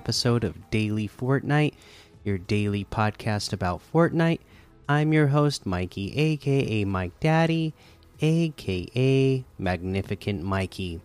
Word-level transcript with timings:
episode 0.00 0.44
of 0.44 0.70
Daily 0.70 1.06
Fortnite, 1.06 1.74
your 2.24 2.38
daily 2.38 2.86
podcast 2.86 3.52
about 3.52 3.82
Fortnite. 3.92 4.38
I'm 4.88 5.12
your 5.12 5.26
host, 5.26 5.66
Mikey, 5.66 6.16
aka 6.16 6.86
Mike 6.86 7.20
Daddy, 7.20 7.74
aka 8.22 9.44
Magnificent 9.58 10.42
Mikey. 10.42 11.02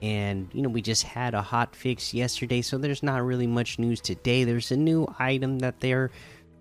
And, 0.00 0.48
you 0.52 0.62
know, 0.62 0.68
we 0.68 0.82
just 0.82 1.02
had 1.02 1.34
a 1.34 1.42
hot 1.42 1.74
fix 1.74 2.14
yesterday, 2.14 2.62
so 2.62 2.78
there's 2.78 3.02
not 3.02 3.24
really 3.24 3.48
much 3.48 3.80
news 3.80 4.00
today. 4.00 4.44
There's 4.44 4.70
a 4.70 4.76
new 4.76 5.12
item 5.18 5.58
that 5.58 5.80
they're 5.80 6.12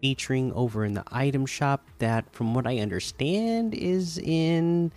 featuring 0.02 0.52
over 0.54 0.84
in 0.84 0.96
the 0.96 1.04
item 1.12 1.46
shop 1.46 1.86
that, 2.00 2.26
from 2.34 2.56
what 2.56 2.66
I 2.66 2.80
understand, 2.80 3.76
is 3.76 4.18
in 4.18 4.92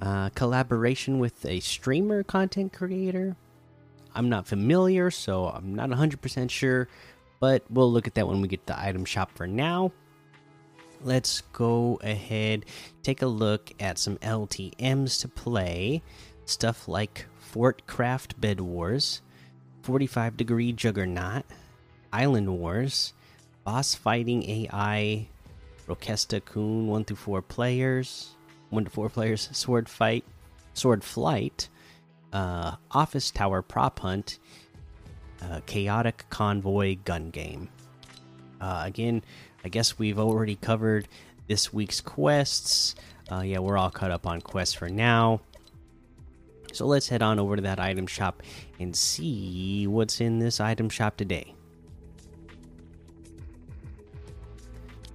uh, 0.00 0.28
collaboration 0.36 1.18
with 1.18 1.44
a 1.44 1.58
streamer 1.58 2.22
content 2.22 2.72
creator. 2.72 3.34
I'm 4.14 4.28
not 4.28 4.46
familiar, 4.46 5.10
so 5.10 5.46
I'm 5.46 5.74
not 5.74 5.90
100% 5.90 6.50
sure, 6.50 6.88
but 7.40 7.64
we'll 7.70 7.92
look 7.92 8.06
at 8.06 8.14
that 8.14 8.28
when 8.28 8.40
we 8.40 8.48
get 8.48 8.66
the 8.66 8.78
item 8.78 9.04
shop 9.04 9.30
for 9.34 9.46
now. 9.46 9.92
Let's 11.02 11.42
go 11.52 11.98
ahead, 12.02 12.64
take 13.02 13.22
a 13.22 13.26
look 13.26 13.72
at 13.80 13.98
some 13.98 14.16
LTMs 14.18 15.20
to 15.20 15.28
play. 15.28 16.02
Stuff 16.46 16.88
like 16.88 17.26
Fort 17.38 17.86
Craft 17.86 18.40
Bed 18.40 18.60
Wars, 18.60 19.22
45 19.82 20.36
Degree 20.36 20.72
Juggernaut, 20.72 21.44
Island 22.12 22.58
Wars, 22.58 23.12
Boss 23.64 23.94
Fighting 23.94 24.48
AI, 24.48 25.28
Roquesta 25.88 26.44
Coon, 26.44 26.86
1 26.86 27.04
through 27.04 27.16
4 27.16 27.42
players, 27.42 28.30
1 28.70 28.84
to 28.84 28.90
4 28.90 29.08
players, 29.08 29.48
Sword 29.52 29.88
Fight, 29.88 30.24
Sword 30.74 31.02
Flight, 31.02 31.68
uh, 32.34 32.76
Office 32.90 33.30
Tower 33.30 33.62
Prop 33.62 34.00
Hunt, 34.00 34.38
uh, 35.40 35.60
Chaotic 35.66 36.26
Convoy 36.28 36.98
Gun 37.04 37.30
Game. 37.30 37.68
Uh, 38.60 38.82
again, 38.84 39.22
I 39.64 39.68
guess 39.68 39.98
we've 39.98 40.18
already 40.18 40.56
covered 40.56 41.08
this 41.46 41.72
week's 41.72 42.00
quests. 42.00 42.96
Uh, 43.30 43.40
yeah, 43.40 43.58
we're 43.60 43.78
all 43.78 43.90
caught 43.90 44.10
up 44.10 44.26
on 44.26 44.40
quests 44.40 44.74
for 44.74 44.88
now. 44.88 45.40
So 46.72 46.86
let's 46.86 47.08
head 47.08 47.22
on 47.22 47.38
over 47.38 47.56
to 47.56 47.62
that 47.62 47.78
item 47.78 48.06
shop 48.06 48.42
and 48.80 48.94
see 48.94 49.86
what's 49.86 50.20
in 50.20 50.40
this 50.40 50.60
item 50.60 50.88
shop 50.88 51.16
today. 51.16 51.54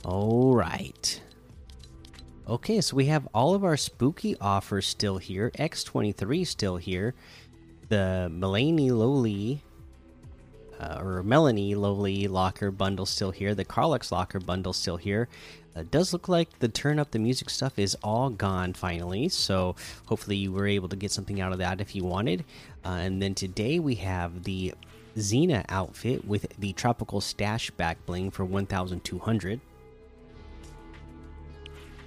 All 0.05 0.55
right. 0.55 1.21
Okay, 2.49 2.81
so 2.81 2.95
we 2.95 3.05
have 3.05 3.27
all 3.31 3.53
of 3.53 3.63
our 3.63 3.77
spooky 3.77 4.35
offers 4.41 4.87
still 4.87 5.19
here. 5.19 5.51
X23 5.51 6.47
still 6.47 6.77
here. 6.77 7.13
The 7.89 8.27
Melanie 8.31 8.89
Lowly 8.89 9.61
uh, 10.79 10.97
or 10.99 11.21
Melanie 11.21 11.75
Lowly 11.75 12.27
locker 12.27 12.71
bundle 12.71 13.05
still 13.05 13.29
here. 13.29 13.53
The 13.53 13.65
Carlux 13.65 14.11
locker 14.11 14.39
bundle 14.39 14.73
still 14.73 14.97
here. 14.97 15.29
Uh, 15.75 15.83
does 15.91 16.11
look 16.11 16.27
like 16.27 16.57
the 16.57 16.67
turn 16.67 16.97
up 16.97 17.11
the 17.11 17.19
music 17.19 17.51
stuff 17.51 17.77
is 17.77 17.95
all 18.01 18.31
gone 18.31 18.73
finally. 18.73 19.29
So 19.29 19.75
hopefully 20.07 20.37
you 20.37 20.51
were 20.51 20.65
able 20.65 20.89
to 20.89 20.95
get 20.95 21.11
something 21.11 21.39
out 21.39 21.51
of 21.51 21.59
that 21.59 21.79
if 21.79 21.95
you 21.95 22.03
wanted. 22.03 22.45
Uh, 22.83 22.97
and 23.01 23.21
then 23.21 23.35
today 23.35 23.77
we 23.77 23.93
have 23.95 24.43
the 24.43 24.73
Xena 25.15 25.65
outfit 25.69 26.25
with 26.25 26.47
the 26.57 26.73
tropical 26.73 27.21
stash 27.21 27.69
back 27.69 28.03
bling 28.07 28.31
for 28.31 28.43
1,200. 28.43 29.61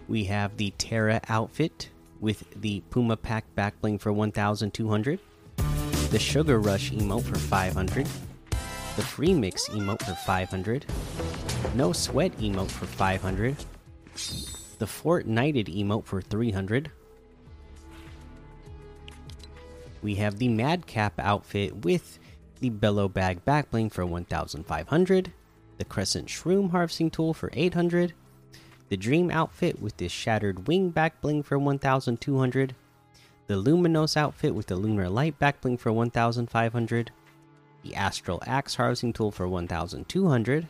We 0.09 0.25
have 0.25 0.57
the 0.57 0.73
Terra 0.79 1.21
outfit 1.29 1.91
with 2.21 2.45
the 2.61 2.81
Puma 2.91 3.17
Pack 3.17 3.53
back 3.55 3.81
bling 3.81 3.99
for 3.99 4.13
1,200. 4.13 5.19
The 6.11 6.19
Sugar 6.19 6.61
Rush 6.61 6.91
emote 6.93 7.25
for 7.25 7.37
500. 7.37 8.07
The 8.97 9.03
Free 9.03 9.33
Mix 9.33 9.69
emote 9.69 10.03
for 10.03 10.15
500. 10.15 10.87
No 11.75 11.93
Sweat 11.93 12.37
emote 12.39 12.71
for 12.71 12.87
500. 12.87 13.57
The 14.79 14.87
Fortnighted 14.87 15.75
emote 15.75 16.05
for 16.05 16.21
300. 16.21 16.91
We 20.03 20.17
have 20.17 20.39
the 20.39 20.49
Madcap 20.49 21.19
outfit 21.19 21.85
with 21.85 22.19
the 22.61 22.71
Bellow 22.71 23.09
Bag 23.09 23.45
back 23.45 23.71
bling 23.71 23.89
for 23.91 24.05
1,500. 24.05 25.33
The 25.79 25.85
Crescent 25.85 26.29
Shroom 26.29 26.71
harvesting 26.71 27.11
tool 27.11 27.33
for 27.33 27.51
800 27.53 28.13
the 28.93 28.99
Dream 28.99 29.31
outfit 29.31 29.81
with 29.81 29.97
the 29.97 30.07
Shattered 30.07 30.69
Wing 30.69 30.91
back 30.91 31.23
bling 31.23 31.43
for 31.43 31.59
1200, 31.59 32.75
the 33.47 33.57
Luminous 33.57 34.19
outfit 34.19 34.55
with 34.55 34.67
the 34.67 34.77
Lunar 34.77 35.09
Light 35.09 35.39
back 35.39 35.63
bling 35.63 35.79
for 35.79 35.91
1500, 35.91 37.11
the 37.83 37.95
Astral 37.95 38.43
Axe 38.47 38.75
harvesting 38.75 39.15
tool 39.15 39.31
for 39.31 39.49
1200, 39.49 40.69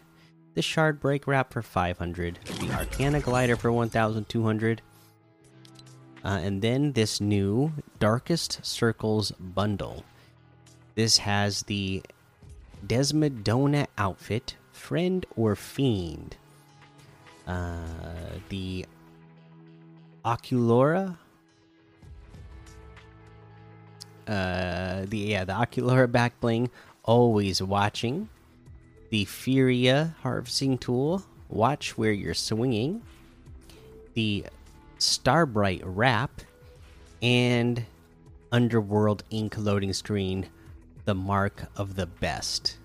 the 0.55 0.63
Shard 0.63 1.01
Break 1.01 1.27
wrap 1.27 1.53
for 1.53 1.63
500, 1.63 2.39
the 2.61 2.71
Arcana 2.71 3.19
glider 3.19 3.57
for 3.57 3.73
1200, 3.73 4.83
uh, 6.25 6.29
and 6.29 6.63
then 6.63 6.93
this 6.93 7.21
new 7.21 7.73
Darkest 7.99 8.65
Circles 8.65 9.33
bundle. 9.33 10.05
This 10.95 11.19
has 11.19 11.65
the 11.65 12.05
Desmodena 12.87 13.89
outfit, 13.99 14.55
Friend 14.71 15.27
or 15.35 15.57
Fiend 15.57 16.37
uh, 17.53 18.39
the 18.49 18.87
Oculora. 20.25 21.17
Uh, 24.27 25.05
the 25.07 25.19
yeah, 25.19 25.45
the 25.45 25.53
Oculora 25.53 26.11
back 26.11 26.41
bling, 26.41 26.71
always 27.05 27.61
watching. 27.61 28.29
The 29.11 29.25
Furia 29.27 30.15
harvesting 30.23 30.79
tool, 30.79 31.23
watch 31.51 31.99
where 31.99 32.13
you're 32.13 32.33
swinging. 32.35 33.03
The 34.15 34.47
Starbright 34.99 35.83
wrap, 35.85 36.41
and 37.21 37.85
Underworld 38.53 39.25
ink 39.31 39.57
loading 39.59 39.93
screen, 39.93 40.49
the 41.05 41.15
mark 41.15 41.65
of 41.77 41.97
the 41.97 42.07
best. 42.07 42.79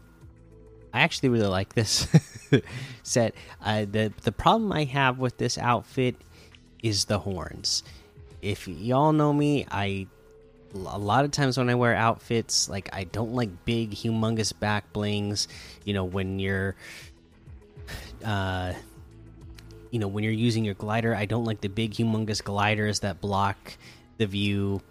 I 0.97 1.01
actually 1.01 1.29
really 1.29 1.47
like 1.47 1.75
this 1.75 2.07
set. 3.03 3.35
Uh, 3.61 3.85
the 3.85 4.11
the 4.23 4.31
problem 4.31 4.71
I 4.71 4.85
have 4.85 5.19
with 5.19 5.37
this 5.37 5.59
outfit 5.59 6.15
is 6.81 7.05
the 7.05 7.19
horns. 7.19 7.83
If 8.41 8.67
y'all 8.67 9.13
know 9.13 9.31
me, 9.31 9.67
I 9.69 10.07
a 10.73 10.97
lot 10.97 11.23
of 11.23 11.29
times 11.29 11.55
when 11.55 11.69
I 11.69 11.75
wear 11.75 11.93
outfits, 11.93 12.67
like 12.67 12.89
I 12.93 13.03
don't 13.03 13.33
like 13.33 13.63
big, 13.63 13.91
humongous 13.91 14.59
back 14.59 14.91
blings. 14.91 15.47
You 15.85 15.93
know, 15.93 16.03
when 16.03 16.39
you're, 16.39 16.75
uh, 18.25 18.73
you 19.91 19.99
know, 19.99 20.07
when 20.07 20.23
you're 20.23 20.33
using 20.33 20.65
your 20.65 20.73
glider, 20.73 21.13
I 21.13 21.25
don't 21.25 21.45
like 21.45 21.61
the 21.61 21.69
big, 21.69 21.93
humongous 21.93 22.43
gliders 22.43 23.01
that 23.01 23.21
block 23.21 23.77
the 24.17 24.25
view. 24.25 24.81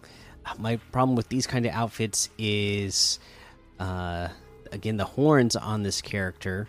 My 0.56 0.76
problem 0.92 1.16
with 1.16 1.28
these 1.28 1.48
kind 1.48 1.66
of 1.66 1.72
outfits 1.72 2.30
is, 2.38 3.18
uh 3.80 4.28
again 4.76 4.96
the 4.96 5.04
horns 5.04 5.56
on 5.56 5.82
this 5.82 6.00
character 6.00 6.68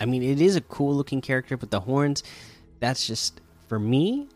i 0.00 0.04
mean 0.04 0.22
it 0.22 0.40
is 0.40 0.56
a 0.56 0.60
cool 0.62 0.94
looking 0.94 1.20
character 1.20 1.56
but 1.56 1.70
the 1.70 1.80
horns 1.80 2.24
that's 2.80 3.06
just 3.06 3.40
for 3.68 3.78
me 3.78 4.26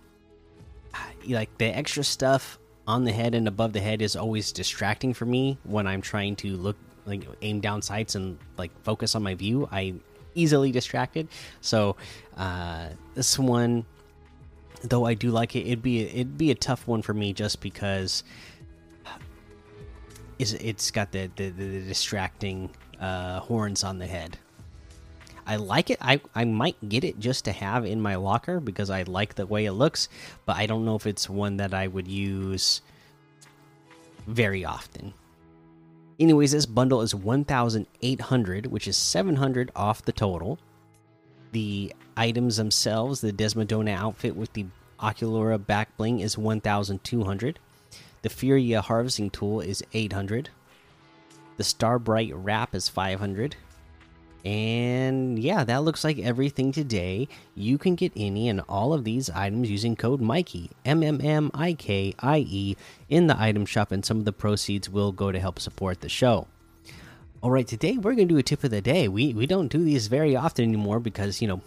like 1.28 1.50
the 1.59 1.66
extra 1.66 2.05
stuff 2.05 2.59
on 2.87 3.03
the 3.03 3.12
head 3.12 3.34
and 3.34 3.49
above 3.49 3.72
the 3.72 3.81
head 3.81 4.00
is 4.00 4.14
always 4.14 4.52
distracting 4.52 5.12
for 5.12 5.26
me 5.26 5.58
when 5.64 5.87
i'm 5.87 6.00
trying 6.00 6.37
to 6.37 6.56
look 6.56 6.76
like 7.06 7.26
aim 7.43 7.61
down 7.61 7.81
sights 7.82 8.14
and 8.14 8.38
like 8.58 8.70
focus 8.82 9.14
on 9.14 9.23
my 9.23 9.35
view. 9.35 9.69
I 9.70 9.94
easily 10.35 10.73
distracted. 10.73 11.29
So 11.61 11.96
uh 12.37 12.88
this 13.14 13.38
one 13.38 13.87
though 14.82 15.06
i 15.06 15.14
do 15.14 15.31
like 15.31 15.56
it 15.56 15.61
it'd 15.61 15.82
be 15.82 16.02
it'd 16.02 16.37
be 16.37 16.50
a 16.50 16.55
tough 16.55 16.87
one 16.87 17.00
for 17.00 17.14
me 17.14 17.32
just 17.32 17.62
because 17.62 18.23
is 20.38 20.52
it's 20.52 20.91
got 20.91 21.11
the, 21.12 21.31
the, 21.35 21.49
the 21.49 21.81
distracting 21.81 22.69
uh, 23.00 23.40
horns 23.40 23.84
on 23.84 23.98
the 23.98 24.06
head. 24.06 24.38
I 25.46 25.56
like 25.56 25.90
it. 25.90 25.98
I 26.00 26.20
I 26.34 26.44
might 26.44 26.88
get 26.88 27.04
it 27.04 27.20
just 27.20 27.44
to 27.44 27.52
have 27.52 27.84
in 27.84 28.00
my 28.00 28.16
locker 28.16 28.58
because 28.58 28.90
I 28.90 29.02
like 29.04 29.34
the 29.34 29.46
way 29.46 29.66
it 29.66 29.72
looks, 29.72 30.08
but 30.44 30.56
I 30.56 30.66
don't 30.66 30.84
know 30.84 30.96
if 30.96 31.06
it's 31.06 31.31
one 31.31 31.58
that 31.58 31.72
I 31.72 31.87
would 31.87 32.08
use 32.08 32.81
very 34.26 34.64
often. 34.64 35.14
Anyways, 36.19 36.52
this 36.52 36.66
bundle 36.66 37.02
is 37.02 37.14
1,800, 37.14 38.66
which 38.66 38.88
is 38.88 38.96
700 38.96 39.70
off 39.76 40.02
the 40.02 40.12
total. 40.12 40.58
The 41.52 41.94
items 42.16 42.56
themselves, 42.56 43.20
the 43.20 43.32
Desmodena 43.32 43.94
outfit 43.94 44.34
with 44.34 44.52
the 44.54 44.66
Oculora 44.98 45.64
back 45.64 45.94
bling 45.96 46.20
is 46.20 46.38
1,200. 46.38 47.58
The 48.22 48.28
Furia 48.31 48.81
harvesting 48.81 49.31
tool 49.31 49.60
is 49.60 49.84
800. 49.93 50.48
The 51.56 51.64
Starbright 51.64 52.32
wrap 52.35 52.75
is 52.75 52.88
500. 52.88 53.56
And 54.44 55.38
yeah, 55.41 55.64
that 55.64 55.82
looks 55.82 56.05
like 56.05 56.20
everything 56.20 56.70
today. 56.70 57.26
You 57.56 57.79
can 57.79 57.97
get 57.97 58.12
any 58.14 58.49
and 58.49 58.61
all 58.69 58.93
of 58.93 59.03
these 59.03 59.29
items 59.31 59.69
using 59.69 59.97
code 59.97 60.20
Mikey, 60.20 60.70
M 60.85 61.03
M 61.03 61.20
M 61.20 61.50
I 61.53 61.73
K 61.73 62.14
I 62.20 62.47
E, 62.49 62.76
in 63.08 63.26
the 63.26 63.41
item 63.41 63.67
shop, 63.67 63.91
and 63.91 64.05
some 64.05 64.19
of 64.19 64.25
the 64.25 64.32
proceeds 64.32 64.88
will 64.88 65.11
go 65.11 65.32
to 65.32 65.41
help 65.41 65.58
support 65.58 66.00
the 66.00 66.08
show. 66.08 66.47
All 67.43 67.50
right, 67.50 67.67
today 67.67 67.97
we're 67.97 68.14
going 68.14 68.29
to 68.29 68.35
do 68.35 68.38
a 68.38 68.43
tip 68.44 68.62
of 68.62 68.70
the 68.70 68.81
day. 68.81 69.08
We 69.08 69.35
we 69.35 69.49
don't 69.49 69.67
do 69.67 69.82
these 69.82 70.06
very 70.06 70.37
often 70.37 70.64
anymore 70.64 71.00
because, 71.00 71.43
you 71.43 71.49
know, 71.49 71.61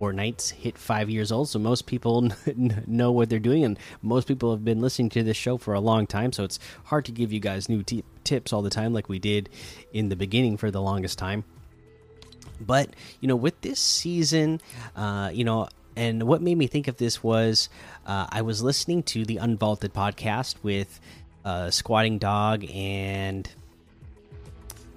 Fortnite's 0.00 0.50
hit 0.50 0.78
five 0.78 1.10
years 1.10 1.30
old, 1.30 1.48
so 1.48 1.58
most 1.58 1.86
people 1.86 2.28
know 2.86 3.12
what 3.12 3.28
they're 3.28 3.38
doing, 3.38 3.62
and 3.62 3.78
most 4.00 4.26
people 4.26 4.50
have 4.50 4.64
been 4.64 4.80
listening 4.80 5.10
to 5.10 5.22
this 5.22 5.36
show 5.36 5.58
for 5.58 5.74
a 5.74 5.80
long 5.80 6.06
time. 6.06 6.32
So 6.32 6.44
it's 6.44 6.58
hard 6.84 7.04
to 7.04 7.12
give 7.12 7.32
you 7.32 7.40
guys 7.40 7.68
new 7.68 7.82
tips 7.82 8.08
all 8.52 8.62
the 8.62 8.70
time, 8.70 8.92
like 8.92 9.08
we 9.08 9.18
did 9.18 9.48
in 9.92 10.08
the 10.08 10.16
beginning 10.16 10.56
for 10.56 10.70
the 10.70 10.80
longest 10.80 11.18
time. 11.18 11.44
But 12.60 12.90
you 13.20 13.28
know, 13.28 13.36
with 13.36 13.60
this 13.60 13.80
season, 13.80 14.60
uh, 14.96 15.30
you 15.32 15.44
know, 15.44 15.68
and 15.96 16.22
what 16.22 16.40
made 16.40 16.56
me 16.56 16.66
think 16.66 16.88
of 16.88 16.96
this 16.96 17.22
was 17.22 17.68
uh, 18.06 18.26
I 18.30 18.42
was 18.42 18.62
listening 18.62 19.02
to 19.04 19.24
the 19.24 19.36
Unvaulted 19.36 19.90
podcast 19.90 20.56
with 20.62 21.00
uh, 21.44 21.66
SquatingDog 21.66 22.74
and 22.74 23.50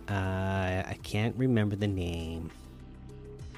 uh, 0.07 0.83
I 0.87 0.97
can't 1.03 1.35
remember 1.37 1.75
the 1.75 1.87
name 1.87 2.51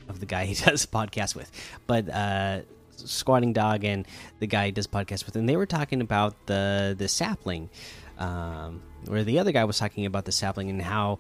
of 0.08 0.20
the 0.20 0.26
guy 0.26 0.46
he 0.52 0.56
does 0.56 0.86
podcast 0.86 1.36
with, 1.36 1.52
but 1.86 2.10
uh, 2.10 2.62
SquatingDog 2.98 3.84
and 3.84 4.08
the 4.40 4.48
guy 4.48 4.68
he 4.68 4.72
does 4.72 4.88
podcast 4.88 5.26
with, 5.26 5.36
and 5.36 5.48
they 5.48 5.58
were 5.58 5.66
talking 5.66 6.02
about 6.02 6.34
the 6.48 6.96
the 6.98 7.08
sapling, 7.08 7.70
um, 8.18 8.82
where 9.06 9.24
the 9.24 9.40
other 9.40 9.52
guy 9.52 9.64
was 9.64 9.78
talking 9.78 10.06
about 10.06 10.26
the 10.26 10.32
sapling 10.32 10.70
and 10.70 10.82
how 10.82 11.20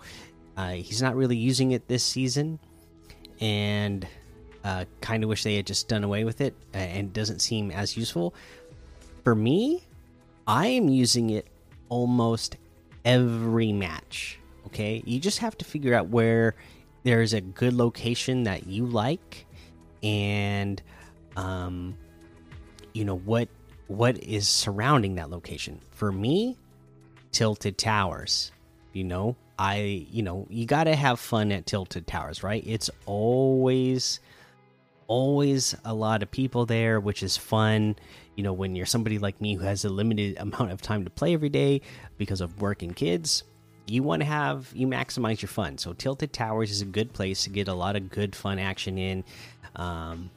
uh, 0.56 0.72
he's 0.72 1.02
not 1.02 1.16
really 1.16 1.38
using 1.38 1.72
it 1.72 1.88
this 1.88 2.04
season, 2.04 2.60
and 3.40 4.08
uh, 4.64 4.86
kind 5.02 5.24
of 5.24 5.30
wish 5.30 5.44
they 5.44 5.56
had 5.56 5.68
just 5.68 5.88
done 5.88 6.04
away 6.04 6.24
with 6.24 6.42
it, 6.42 6.56
and 6.74 7.14
doesn't 7.14 7.40
seem 7.40 7.72
as 7.72 7.96
useful. 7.96 8.34
For 9.24 9.36
me, 9.36 9.84
I 10.48 10.68
am 10.68 10.90
using 10.90 11.30
it 11.30 11.48
almost 11.90 12.58
every 13.06 13.72
match. 13.72 14.40
Okay, 14.68 15.02
you 15.06 15.20
just 15.20 15.40
have 15.40 15.58
to 15.60 15.66
figure 15.66 15.94
out 15.94 16.10
where 16.10 16.56
there's 17.04 17.34
a 17.34 17.42
good 17.42 17.74
location 17.74 18.44
that 18.44 18.68
you 18.68 18.86
like 18.86 19.46
and 20.04 20.82
um 21.38 21.98
you 22.94 23.06
know 23.06 23.16
what 23.16 23.48
what 23.88 24.22
is 24.22 24.48
surrounding 24.48 25.16
that 25.16 25.30
location 25.30 25.80
for 25.92 26.12
me 26.12 26.58
tilted 27.32 27.78
towers 27.78 28.52
you 28.94 29.04
know 29.04 29.36
i 29.60 30.06
you 30.12 30.24
know 30.24 30.46
you 30.50 30.66
got 30.66 30.86
to 30.86 30.96
have 30.96 31.20
fun 31.20 31.52
at 31.52 31.66
tilted 31.66 32.08
towers 32.08 32.44
right 32.44 32.64
it's 32.66 32.90
always 33.06 34.20
always 35.08 35.76
a 35.86 35.94
lot 35.94 36.22
of 36.22 36.30
people 36.30 36.66
there 36.66 37.00
which 37.00 37.24
is 37.24 37.38
fun 37.38 37.96
you 38.36 38.44
know 38.44 38.54
when 38.54 38.76
you're 38.76 38.86
somebody 38.86 39.20
like 39.20 39.40
me 39.40 39.56
who 39.56 39.64
has 39.64 39.86
a 39.86 39.90
limited 39.90 40.38
amount 40.40 40.72
of 40.72 40.82
time 40.82 41.04
to 41.04 41.10
play 41.10 41.34
every 41.34 41.50
day 41.50 41.82
because 42.18 42.42
of 42.42 42.62
work 42.62 42.82
and 42.82 42.96
kids 42.96 43.44
you 43.88 44.04
want 44.04 44.22
to 44.22 44.26
have 44.26 44.72
you 44.76 44.88
maximize 44.88 45.42
your 45.42 45.50
fun. 45.50 45.78
So 45.78 45.94
Tilted 45.94 46.34
Towers 46.34 46.72
is 46.72 46.82
a 46.82 46.86
good 46.86 47.14
place 47.14 47.44
to 47.46 47.50
get 47.50 47.68
a 47.68 47.74
lot 47.74 47.96
of 47.96 48.10
good 48.10 48.36
fun 48.36 48.60
action 48.60 48.98
in, 48.98 49.24
um, 49.76 50.30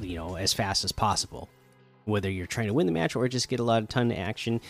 you 0.00 0.16
know, 0.16 0.36
as 0.36 0.52
fast 0.52 0.84
as 0.84 0.92
possible. 0.92 1.48
Whether 2.04 2.30
you're 2.30 2.46
trying 2.46 2.66
to 2.66 2.74
win 2.74 2.86
the 2.86 2.92
match 2.92 3.16
or 3.16 3.26
just 3.28 3.48
get 3.48 3.60
a 3.60 3.62
lot 3.62 3.82
of 3.82 3.88
ton 3.88 4.10
of 4.10 4.18
action 4.18 4.60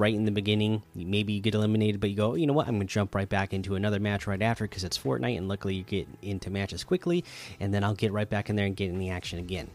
right 0.00 0.14
in 0.14 0.24
the 0.24 0.32
beginning, 0.32 0.82
maybe 0.94 1.32
you 1.32 1.40
get 1.40 1.54
eliminated, 1.54 2.00
but 2.00 2.10
you 2.10 2.16
go, 2.16 2.34
you 2.34 2.46
know 2.46 2.52
what, 2.52 2.66
I'm 2.66 2.74
gonna 2.74 2.86
jump 2.86 3.14
right 3.14 3.28
back 3.28 3.52
into 3.52 3.74
another 3.74 4.00
match 4.00 4.26
right 4.26 4.42
after 4.42 4.64
because 4.64 4.82
it's 4.84 4.98
Fortnite, 4.98 5.36
and 5.36 5.48
luckily 5.48 5.74
you 5.74 5.82
get 5.82 6.08
into 6.22 6.50
matches 6.50 6.82
quickly, 6.82 7.24
and 7.60 7.72
then 7.72 7.84
I'll 7.84 7.94
get 7.94 8.12
right 8.12 8.28
back 8.28 8.50
in 8.50 8.56
there 8.56 8.66
and 8.66 8.74
get 8.74 8.88
in 8.88 8.98
the 8.98 9.10
action 9.10 9.38
again. 9.38 9.68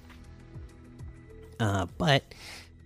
Uh, 1.60 1.86
but 1.98 2.24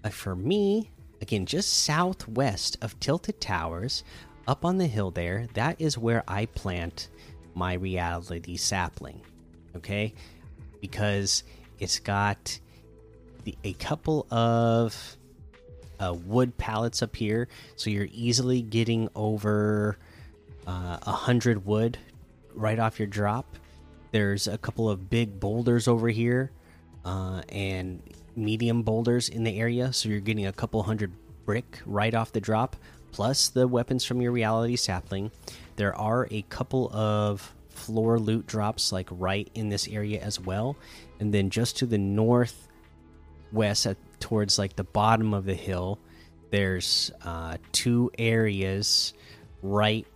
uh, 0.04 0.10
for 0.10 0.36
me, 0.36 0.92
again 1.22 1.46
just 1.46 1.74
southwest 1.84 2.78
of 2.82 2.98
tilted 3.00 3.42
towers 3.42 4.04
up 4.48 4.64
on 4.64 4.78
the 4.78 4.88
hill 4.88 5.12
there 5.12 5.48
that 5.54 5.76
is 5.78 5.98
where 5.98 6.24
i 6.30 6.46
plant 6.46 7.10
my 7.56 7.74
reality 7.74 8.56
sapling 8.56 9.20
okay? 9.76 10.14
Because 10.82 11.44
it's 11.80 12.00
got 12.00 12.60
the, 13.44 13.56
a 13.64 13.74
couple 13.74 14.28
of 14.32 15.18
uh, 16.00 16.14
wood 16.14 16.58
pallets 16.58 17.02
up 17.02 17.16
here. 17.16 17.48
So 17.76 17.90
you're 17.90 18.10
easily 18.12 18.62
getting 18.62 19.10
over 19.16 19.98
uh, 20.68 20.98
a 21.02 21.10
uh, 21.10 21.12
hundred 21.12 21.66
wood 21.66 21.98
right 22.54 22.80
off 22.80 23.00
your 23.00 23.08
drop. 23.08 23.58
There's 24.12 24.48
a 24.48 24.58
couple 24.58 24.90
of 24.90 25.10
big 25.10 25.40
boulders 25.40 25.88
over 25.88 26.10
here 26.10 26.52
uh, 27.06 27.42
and 27.50 28.02
medium 28.36 28.84
boulders 28.84 29.30
in 29.30 29.44
the 29.44 29.60
area, 29.60 29.94
so 29.94 30.10
you're 30.10 30.20
getting 30.20 30.48
a 30.48 30.54
couple 30.54 30.82
hundred 30.84 31.12
brick 31.46 31.80
right 31.86 32.14
off 32.14 32.32
the 32.32 32.42
drop, 32.42 32.76
plus 33.12 33.50
the 33.50 33.68
weapons 33.68 34.06
from 34.06 34.22
your 34.22 34.32
reality 34.32 34.76
sapling. 34.76 35.32
There 35.76 35.96
are 35.96 36.28
a 36.32 36.42
couple 36.44 36.90
of 36.94 37.54
floor 37.70 38.20
loot 38.20 38.46
drops 38.48 38.92
like 38.92 39.08
right 39.12 39.50
in 39.56 39.70
this 39.70 39.88
area 39.88 40.22
as 40.22 40.40
well, 40.40 40.76
and 41.20 41.34
then 41.34 41.50
just 41.50 41.78
to 41.78 41.86
the 41.86 41.98
northwest, 41.98 43.86
at, 43.86 43.98
towards 44.20 44.58
like 44.58 44.76
the 44.76 44.84
bottom 44.84 45.34
of 45.34 45.46
the 45.46 45.56
hill, 45.56 46.00
there's 46.52 47.12
uh, 47.24 47.58
two 47.72 48.12
areas 48.18 49.14
right 49.62 50.08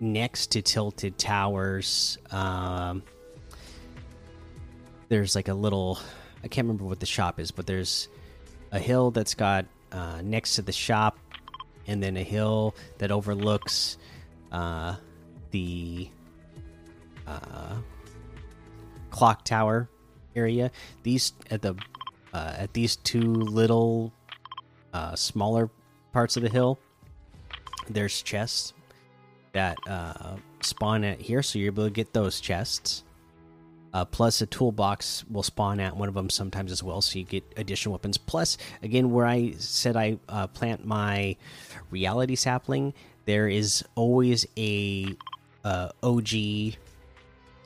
next 0.00 0.52
to 0.52 0.62
tilted 0.62 1.18
towers. 1.18 2.18
Um, 2.30 3.02
there's 5.08 5.34
like 5.34 5.48
a 5.48 5.54
little 5.54 5.98
I 6.44 6.48
can't 6.48 6.66
remember 6.66 6.84
what 6.84 7.00
the 7.00 7.06
shop 7.06 7.38
is, 7.38 7.50
but 7.50 7.66
there's 7.66 8.08
a 8.72 8.78
hill 8.78 9.10
that's 9.10 9.34
got 9.34 9.66
uh, 9.92 10.20
next 10.22 10.56
to 10.56 10.62
the 10.62 10.72
shop, 10.72 11.18
and 11.86 12.02
then 12.02 12.16
a 12.16 12.22
hill 12.22 12.74
that 12.98 13.12
overlooks 13.12 13.98
uh, 14.50 14.96
the 15.50 16.08
uh, 17.26 17.76
clock 19.10 19.44
tower 19.44 19.88
area. 20.34 20.70
These 21.02 21.32
at 21.50 21.62
the 21.62 21.74
uh, 22.32 22.54
at 22.58 22.72
these 22.72 22.96
two 22.96 23.20
little 23.20 24.12
uh, 24.92 25.14
smaller 25.14 25.70
parts 26.12 26.36
of 26.36 26.42
the 26.42 26.48
hill, 26.48 26.78
there's 27.88 28.22
chests 28.22 28.74
that 29.52 29.76
uh, 29.86 30.36
spawn 30.60 31.04
at 31.04 31.20
here, 31.20 31.42
so 31.42 31.58
you're 31.58 31.72
able 31.72 31.84
to 31.84 31.90
get 31.90 32.12
those 32.12 32.40
chests. 32.40 33.04
Uh, 33.94 34.06
plus, 34.06 34.40
a 34.40 34.46
toolbox 34.46 35.24
will 35.30 35.42
spawn 35.42 35.78
at 35.78 35.94
one 35.94 36.08
of 36.08 36.14
them 36.14 36.30
sometimes 36.30 36.72
as 36.72 36.82
well, 36.82 37.02
so 37.02 37.18
you 37.18 37.24
get 37.26 37.44
additional 37.58 37.92
weapons. 37.92 38.16
Plus, 38.16 38.56
again, 38.82 39.10
where 39.10 39.26
I 39.26 39.52
said 39.58 39.96
I 39.96 40.18
uh, 40.30 40.46
plant 40.46 40.86
my 40.86 41.36
reality 41.90 42.34
sapling, 42.34 42.94
there 43.26 43.48
is 43.48 43.84
always 43.94 44.46
a 44.56 45.14
uh, 45.64 45.90
OG. 46.02 46.28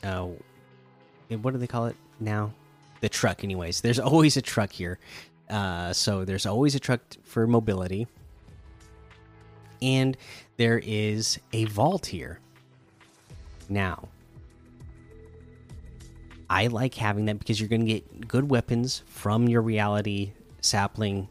Uh, 0.02 0.28
what 1.40 1.52
do 1.52 1.58
they 1.58 1.68
call 1.68 1.86
it 1.86 1.96
now? 2.18 2.52
The 3.00 3.08
truck, 3.08 3.44
anyways. 3.44 3.80
There's 3.80 3.98
always 3.98 4.36
a 4.36 4.42
truck 4.42 4.72
here, 4.72 4.98
uh, 5.50 5.92
so 5.92 6.24
there's 6.24 6.46
always 6.46 6.74
a 6.74 6.80
truck 6.80 7.00
for 7.24 7.46
mobility, 7.46 8.06
and 9.82 10.16
there 10.56 10.80
is 10.82 11.38
a 11.52 11.64
vault 11.66 12.06
here. 12.06 12.40
Now, 13.68 14.08
I 16.48 16.68
like 16.68 16.94
having 16.94 17.26
that 17.26 17.38
because 17.38 17.60
you're 17.60 17.68
going 17.68 17.84
to 17.84 17.92
get 17.92 18.28
good 18.28 18.50
weapons 18.50 19.02
from 19.06 19.48
your 19.48 19.62
reality 19.62 20.32
sapling 20.60 21.28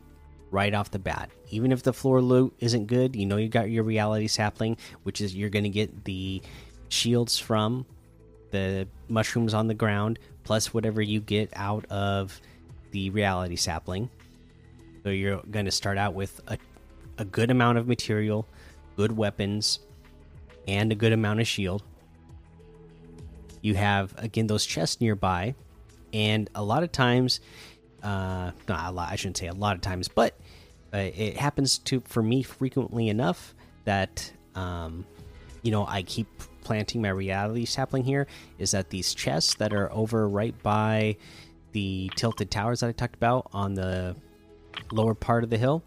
right 0.51 0.74
off 0.74 0.91
the 0.91 1.00
bat. 1.00 1.29
Even 1.50 1.72
if 1.72 1.84
the 1.84 1.93
floor 1.93 2.22
loot 2.22 2.53
isn't 2.60 2.88
good, 2.88 3.15
you 3.15 3.25
know 3.25 3.38
you 3.38 3.50
got 3.50 3.69
your 3.69 3.84
reality 3.84 4.27
sapling, 4.27 4.77
which 5.03 5.22
is 5.22 5.36
you're 5.36 5.50
going 5.50 5.63
to 5.63 5.69
get 5.69 6.05
the 6.05 6.41
shields 6.89 7.39
from 7.39 7.86
the 8.55 8.88
mushrooms 9.07 9.53
on 9.53 9.67
the 9.67 9.74
ground, 9.74 10.19
plus 10.43 10.74
whatever 10.74 11.01
you 11.01 11.19
get 11.19 11.50
out 11.55 11.85
of 11.85 12.39
the 12.91 13.09
reality 13.09 13.55
sapling. 13.55 14.09
So 15.03 15.09
you're 15.09 15.41
going 15.51 15.65
to 15.65 15.71
start 15.71 15.97
out 15.97 16.13
with 16.13 16.41
a, 16.47 16.57
a 17.17 17.25
good 17.25 17.51
amount 17.51 17.77
of 17.77 17.88
material, 17.88 18.47
good 18.95 19.15
weapons, 19.15 19.79
and 20.67 20.91
a 20.91 20.95
good 20.95 21.12
amount 21.12 21.41
of 21.41 21.47
shield 21.47 21.83
you 23.65 23.74
have 23.74 24.13
again 24.17 24.45
those 24.45 24.63
chests 24.63 25.01
nearby, 25.01 25.55
and 26.13 26.47
a 26.53 26.63
lot 26.63 26.83
of 26.83 26.91
times, 26.91 27.39
uh, 28.03 28.51
not 28.67 28.89
a 28.89 28.91
lot. 28.91 29.12
I 29.12 29.15
shouldn't 29.15 29.38
say 29.38 29.47
a 29.47 29.53
lot 29.53 29.75
of 29.75 29.81
times, 29.81 30.07
but 30.07 30.39
uh, 30.93 30.97
it 30.97 31.35
happens 31.35 31.79
to 31.79 32.00
for 32.01 32.21
me 32.21 32.43
frequently 32.43 33.09
enough 33.09 33.55
that 33.85 34.31
um, 34.53 35.03
you 35.63 35.71
know 35.71 35.83
I 35.88 36.03
keep 36.03 36.27
planting 36.65 37.01
my 37.01 37.10
reality 37.10 37.63
sapling 37.63 38.03
here. 38.03 38.27
Is 38.60 38.72
that 38.72 38.89
these 38.89 39.13
chests 39.13 39.55
that 39.55 39.74
are 39.74 39.89
over 39.93 40.27
right 40.27 40.62
by 40.62 41.15
the 41.72 42.12
tilted 42.17 42.51
towers 42.51 42.81
that 42.81 42.89
I 42.89 42.91
talked 42.91 43.15
about 43.15 43.48
on 43.53 43.75
the 43.75 44.17
lower 44.91 45.15
part 45.15 45.45
of 45.45 45.50
the 45.50 45.57
hill? 45.57 45.81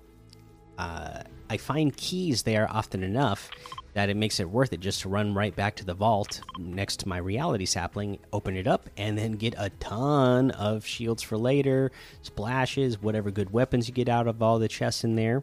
Uh, 0.78 1.23
I 1.50 1.56
find 1.56 1.94
keys 1.94 2.42
there 2.42 2.70
often 2.70 3.02
enough 3.02 3.50
that 3.94 4.11
it 4.11 4.16
makes 4.16 4.38
it 4.38 4.49
worth 4.49 4.73
it 4.73 4.80
just 4.80 5.00
to 5.00 5.08
run 5.08 5.35
right 5.35 5.54
back 5.56 5.75
to 5.76 5.85
the 5.85 5.94
vault 5.94 6.40
next 6.58 7.00
to 7.00 7.08
my 7.08 7.18
reality 7.18 7.66
sapling, 7.66 8.18
open 8.32 8.56
it 8.56 8.66
up, 8.66 8.88
and 8.97 9.18
then 9.18 9.32
get 9.32 9.54
a 9.58 9.70
ton 9.80 10.50
of 10.52 10.87
shields 10.87 11.23
for 11.23 11.37
later, 11.37 11.90
splashes, 12.23 13.02
whatever 13.02 13.30
good 13.30 13.50
weapons 13.50 13.88
you 13.88 13.94
get 13.94 14.08
out 14.08 14.28
of 14.28 14.40
all 14.40 14.58
the 14.58 14.68
chests 14.68 15.04
in 15.04 15.16
there. 15.16 15.42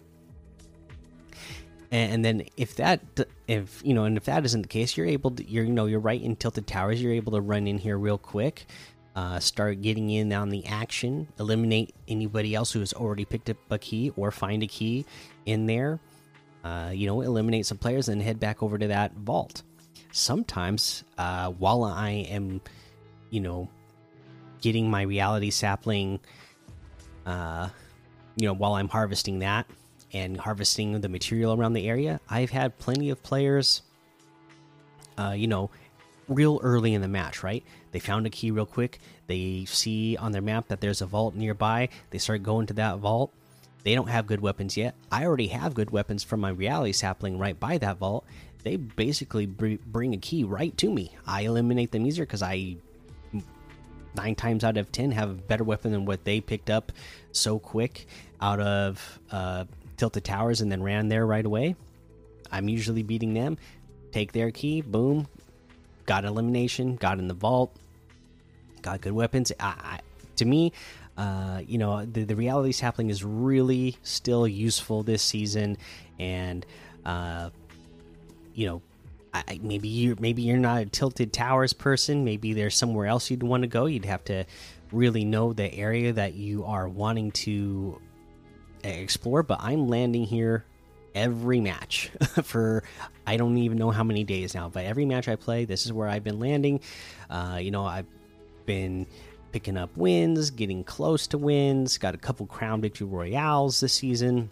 And 1.92 2.26
then 2.26 2.44
if 2.58 2.76
that 2.78 3.02
if 3.48 3.82
you 3.86 3.94
know 3.94 4.06
and 4.06 4.18
if 4.18 4.26
that 4.26 4.46
isn't 4.46 4.64
the 4.64 4.68
case, 4.68 4.98
you're 4.98 5.06
able 5.06 5.32
to 5.32 5.50
you're 5.50 5.64
you 5.64 5.74
know 5.74 5.86
you're 5.86 6.00
right 6.00 6.22
in 6.22 6.36
tilted 6.36 6.68
towers. 6.68 7.02
You're 7.02 7.14
able 7.14 7.34
to 7.34 7.42
run 7.42 7.68
in 7.68 7.78
here 7.78 7.98
real 7.98 8.18
quick, 8.18 8.66
uh, 9.16 9.40
start 9.40 9.82
getting 9.82 10.10
in 10.10 10.34
on 10.34 10.50
the 10.50 10.66
action, 10.66 11.28
eliminate 11.40 11.94
anybody 12.08 12.56
else 12.56 12.72
who 12.72 12.80
has 12.80 12.94
already 12.94 13.26
picked 13.26 13.50
up 13.50 13.58
a 13.70 13.78
key 13.78 14.12
or 14.16 14.32
find 14.32 14.64
a 14.64 14.68
key 14.68 15.06
in 15.46 15.68
there 15.68 16.00
uh, 16.66 16.90
you 16.90 17.06
know, 17.06 17.22
eliminate 17.22 17.66
some 17.68 17.78
players 17.78 18.10
and 18.10 18.20
head 18.22 18.40
back 18.40 18.64
over 18.64 18.78
to 18.78 18.88
that 18.88 19.14
vault. 19.14 19.62
Sometimes, 20.12 21.04
uh, 21.18 21.52
while 21.52 21.84
I 21.84 22.10
am, 22.10 22.60
you 23.30 23.40
know, 23.40 23.70
getting 24.62 24.90
my 24.90 25.04
reality 25.04 25.52
sapling, 25.52 26.20
uh, 27.28 27.70
you 28.36 28.48
know, 28.48 28.54
while 28.54 28.74
I'm 28.74 28.90
harvesting 28.90 29.40
that 29.40 29.68
and 30.16 30.40
harvesting 30.40 31.00
the 31.02 31.10
material 31.10 31.54
around 31.54 31.74
the 31.74 31.88
area, 31.88 32.20
I've 32.30 32.50
had 32.50 32.78
plenty 32.80 33.10
of 33.10 33.22
players, 33.22 33.82
uh, 35.18 35.36
you 35.38 35.48
know, 35.48 35.70
real 36.28 36.60
early 36.64 36.94
in 36.94 37.02
the 37.02 37.08
match, 37.08 37.44
right? 37.44 37.64
They 37.92 38.00
found 38.00 38.26
a 38.26 38.30
key 38.30 38.50
real 38.50 38.66
quick. 38.66 39.00
They 39.28 39.66
see 39.66 40.18
on 40.18 40.32
their 40.32 40.42
map 40.42 40.70
that 40.70 40.82
there's 40.82 41.02
a 41.02 41.06
vault 41.06 41.36
nearby. 41.36 41.90
They 42.10 42.18
start 42.18 42.44
going 42.44 42.68
to 42.68 42.74
that 42.74 42.98
vault 42.98 43.32
they 43.86 43.94
don't 43.94 44.10
have 44.10 44.26
good 44.26 44.42
weapons 44.42 44.76
yet. 44.76 44.96
I 45.12 45.26
already 45.26 45.48
have 45.50 45.76
good 45.76 45.92
weapons 45.92 46.24
from 46.24 46.40
my 46.40 46.50
reality 46.50 46.92
sapling 46.92 47.38
right 47.38 47.58
by 47.58 47.78
that 47.78 47.98
vault. 47.98 48.26
They 48.64 48.78
basically 48.78 49.46
bring 49.46 50.16
a 50.16 50.18
key 50.18 50.44
right 50.44 50.76
to 50.80 50.92
me. 50.92 51.16
I 51.28 51.42
eliminate 51.42 51.92
them 51.92 52.04
easier 52.04 52.26
because 52.26 52.42
I 52.42 52.78
nine 54.16 54.34
times 54.34 54.64
out 54.64 54.78
of 54.78 54.92
ten 54.92 55.12
have 55.12 55.30
a 55.30 55.34
better 55.36 55.64
weapon 55.64 55.92
than 55.92 56.06
what 56.06 56.24
they 56.24 56.42
picked 56.42 56.72
up 56.72 56.92
so 57.32 57.60
quick 57.60 58.08
out 58.42 58.60
of 58.60 59.20
uh, 59.30 59.66
tilted 59.98 60.24
towers 60.24 60.62
and 60.62 60.72
then 60.72 60.84
ran 60.84 61.08
there 61.08 61.26
right 61.26 61.46
away. 61.46 61.76
I'm 62.52 62.70
usually 62.70 63.04
beating 63.04 63.34
them. 63.34 63.58
Take 64.12 64.32
their 64.32 64.52
key, 64.52 64.82
boom, 64.82 65.28
got 66.06 66.26
elimination, 66.26 66.96
got 66.96 67.20
in 67.20 67.28
the 67.28 67.34
vault, 67.34 67.76
got 68.82 69.02
good 69.02 69.14
weapons. 69.14 69.52
I, 69.60 69.66
I, 69.66 70.00
to 70.38 70.46
me, 70.46 70.72
uh, 71.18 71.62
you 71.66 71.78
know, 71.78 72.06
the, 72.06 72.24
the 72.24 72.36
reality 72.36 72.72
sapling 72.72 73.10
is 73.10 73.24
really 73.24 73.98
still 74.04 74.48
useful 74.48 75.04
this 75.04 75.24
season, 75.24 75.78
and 76.20 76.66
uh, 77.06 77.50
you 78.54 78.68
know, 78.68 78.82
I, 79.34 79.60
maybe 79.62 79.88
you 79.88 80.16
maybe 80.20 80.42
you're 80.44 80.58
not 80.58 80.82
a 80.82 80.86
tilted 80.86 81.34
towers 81.34 81.74
person. 81.74 82.24
Maybe 82.24 82.54
there's 82.54 82.76
somewhere 82.76 83.06
else 83.06 83.30
you'd 83.30 83.44
want 83.44 83.64
to 83.64 83.68
go. 83.68 83.86
You'd 83.86 84.06
have 84.06 84.24
to 84.26 84.46
really 84.92 85.26
know 85.26 85.54
the 85.54 85.74
area 85.74 86.14
that 86.14 86.36
you 86.36 86.64
are 86.66 86.88
wanting 86.88 87.32
to 87.32 88.00
explore. 88.88 89.44
But 89.44 89.60
I'm 89.62 89.88
landing 89.88 90.26
here 90.26 90.66
every 91.16 91.62
match 91.62 92.12
for 92.44 92.84
I 93.26 93.38
don't 93.38 93.58
even 93.58 93.78
know 93.78 93.90
how 93.90 94.04
many 94.04 94.24
days 94.24 94.54
now. 94.54 94.70
But 94.70 94.86
every 94.86 95.06
match 95.06 95.28
I 95.28 95.36
play, 95.36 95.66
this 95.66 95.86
is 95.86 95.94
where 95.94 96.08
I've 96.08 96.24
been 96.24 96.40
landing. 96.40 96.82
Uh, 97.30 97.58
you 97.62 97.72
know, 97.72 97.86
I've 97.86 98.06
been 98.66 99.08
picking 99.52 99.78
up 99.78 99.96
wins, 99.96 100.52
getting 100.52 100.84
close 100.84 101.28
to 101.28 101.38
wins. 101.38 101.98
Got 101.98 102.14
a 102.14 102.18
couple 102.18 102.46
Crown 102.46 102.82
Victory 102.82 103.08
Royales 103.08 103.80
this 103.80 103.94
season, 103.94 104.50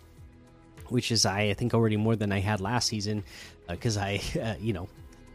which 0.88 1.12
is 1.12 1.26
I, 1.26 1.54
think 1.54 1.74
already 1.74 1.98
more 1.98 2.16
than 2.16 2.32
I 2.32 2.40
had 2.40 2.62
last 2.62 2.88
season 2.88 3.24
because 3.68 3.98
uh, 3.98 4.02
I, 4.02 4.22
uh, 4.42 4.56
you 4.60 4.74
know, 4.74 4.88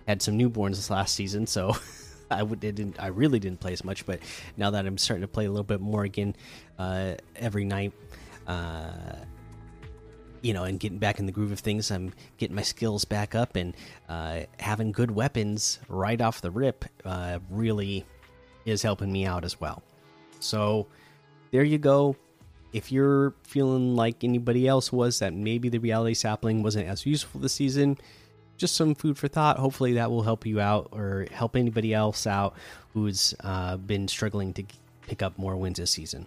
had 0.07 0.23
some 0.23 0.39
newborns 0.39 0.77
this 0.77 0.91
last 0.91 1.15
season, 1.15 1.47
so. 1.47 1.77
I 2.31 2.45
didn't 2.45 3.03
I 3.03 3.07
really 3.07 3.39
didn't 3.39 3.59
play 3.59 3.73
as 3.73 3.83
much, 3.83 4.05
but 4.05 4.21
now 4.59 4.69
that 4.73 4.85
I'm 4.85 4.99
starting 4.99 5.23
to 5.23 5.29
play 5.29 5.47
a 5.47 5.51
little 5.51 5.65
bit 5.65 5.81
more 5.81 6.05
again 6.05 6.37
uh, 6.79 7.15
every 7.35 7.65
night, 7.65 7.95
uh, 8.49 9.17
you 10.43 10.53
know, 10.53 10.65
and 10.65 10.81
getting 10.81 10.99
back 10.99 11.19
in 11.19 11.27
the 11.27 11.33
groove 11.33 11.53
of 11.53 11.61
things, 11.61 11.91
I'm 11.91 12.13
getting 12.39 12.57
my 12.57 12.63
skills 12.63 13.05
back 13.05 13.35
up 13.35 13.57
and 13.57 13.75
uh, 14.09 14.41
having 14.59 14.93
good 14.93 15.11
weapons 15.11 15.79
right 15.89 16.21
off 16.21 16.41
the 16.41 16.51
rip. 16.51 16.85
Uh, 17.05 17.39
really 17.51 18.05
is 18.65 18.83
helping 18.83 19.13
me 19.13 19.27
out 19.27 19.45
as 19.45 19.61
well. 19.61 19.83
So 20.41 20.87
there 21.51 21.65
you 21.65 21.79
go. 21.79 22.17
If 22.73 22.93
you're 22.93 23.35
feeling 23.43 23.97
like 23.97 24.23
anybody 24.23 24.69
else 24.69 24.93
was 24.93 25.21
that 25.21 25.33
maybe 25.33 25.69
the 25.69 25.79
reality 25.79 26.15
sapling 26.15 26.63
wasn't 26.63 26.87
as 26.87 27.07
useful 27.07 27.41
this 27.41 27.55
season, 27.55 27.97
just 28.59 28.75
some 28.75 28.95
food 28.95 29.17
for 29.17 29.29
thought. 29.29 29.59
Hopefully 29.59 29.95
that 29.95 30.11
will 30.11 30.23
help 30.23 30.45
you 30.45 30.61
out 30.61 30.89
or 30.93 31.27
help 31.33 31.57
anybody 31.57 31.95
else 31.95 32.27
out 32.27 32.55
who's 32.93 33.35
uh, 33.41 33.77
been 33.79 34.07
struggling 34.07 34.53
to 34.55 34.65
pick 35.07 35.23
up 35.23 35.39
more 35.39 35.57
wins 35.57 35.79
this 35.79 35.91
season. 35.91 36.27